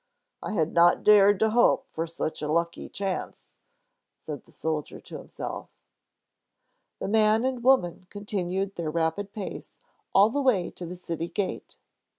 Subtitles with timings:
[0.41, 3.53] I had not dared to hope for such a lucky chance,"
[4.17, 5.69] said the soldier to himself.
[6.97, 9.69] The man and woman continued their rapid pace
[10.11, 11.77] all the way to the city gate.